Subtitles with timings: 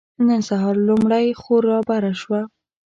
[0.27, 2.41] نن سهار لومړۍ خور رابره شوه.